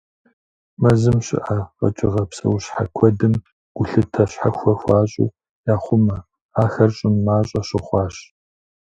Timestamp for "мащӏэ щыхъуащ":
7.25-8.15